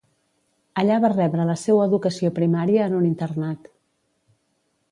Allà 0.83 0.95
va 1.03 1.11
rebre 1.13 1.45
la 1.49 1.57
seua 1.63 1.85
educació 1.89 2.31
primària 2.39 2.87
en 2.87 2.95
un 3.01 3.05
internat. 3.11 3.69